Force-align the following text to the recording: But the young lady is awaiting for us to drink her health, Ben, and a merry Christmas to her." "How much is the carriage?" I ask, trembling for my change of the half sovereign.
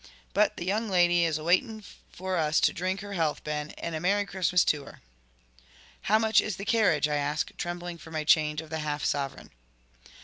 But 0.33 0.57
the 0.57 0.65
young 0.65 0.89
lady 0.89 1.25
is 1.25 1.37
awaiting 1.37 1.83
for 2.11 2.35
us 2.35 2.59
to 2.61 2.73
drink 2.73 3.01
her 3.01 3.13
health, 3.13 3.43
Ben, 3.43 3.69
and 3.77 3.93
a 3.93 3.99
merry 3.99 4.25
Christmas 4.25 4.63
to 4.63 4.83
her." 4.85 4.99
"How 6.09 6.17
much 6.17 6.41
is 6.41 6.55
the 6.57 6.65
carriage?" 6.65 7.07
I 7.07 7.17
ask, 7.17 7.55
trembling 7.55 7.99
for 7.99 8.09
my 8.09 8.23
change 8.23 8.61
of 8.61 8.71
the 8.71 8.79
half 8.79 9.05
sovereign. 9.05 9.51